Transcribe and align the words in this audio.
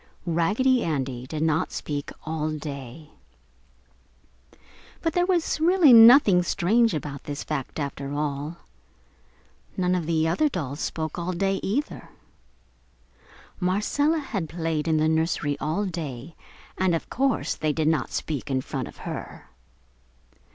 Raggedy 0.25 0.83
Andy 0.83 1.27
did 1.27 1.43
not 1.43 1.71
speak 1.71 2.11
all 2.25 2.49
day. 2.49 3.11
But 5.03 5.13
there 5.13 5.27
was 5.27 5.59
really 5.59 5.93
nothing 5.93 6.41
strange 6.41 6.95
about 6.95 7.25
this 7.25 7.43
fact, 7.43 7.79
after 7.79 8.11
all. 8.11 8.57
None 9.77 9.93
of 9.93 10.07
the 10.07 10.27
other 10.27 10.49
dolls 10.49 10.79
spoke 10.79 11.19
all 11.19 11.33
day, 11.33 11.59
either. 11.61 12.09
Marcella 13.59 14.17
had 14.17 14.49
played 14.49 14.87
in 14.87 14.97
the 14.97 15.07
nursery 15.07 15.55
all 15.59 15.85
day 15.85 16.35
and 16.79 16.95
of 16.95 17.07
course 17.11 17.53
they 17.53 17.71
did 17.71 17.87
not 17.87 18.09
speak 18.11 18.49
in 18.49 18.61
front 18.61 18.87
of 18.87 18.97
her. 19.05 19.51